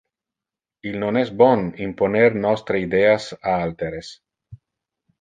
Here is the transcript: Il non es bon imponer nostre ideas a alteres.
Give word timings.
Il 0.91 0.97
non 1.03 1.19
es 1.21 1.33
bon 1.43 1.61
imponer 1.89 2.25
nostre 2.49 2.83
ideas 2.89 3.31
a 3.41 3.57
alteres. 3.71 4.15